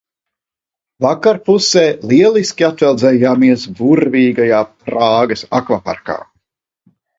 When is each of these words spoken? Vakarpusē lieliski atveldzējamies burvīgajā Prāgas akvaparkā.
Vakarpusē 1.05 1.83
lieliski 2.13 2.65
atveldzējamies 2.69 3.67
burvīgajā 3.83 4.65
Prāgas 4.89 5.49
akvaparkā. 5.63 6.21